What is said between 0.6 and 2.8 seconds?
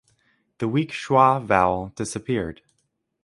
weak schwa vowel disappeared.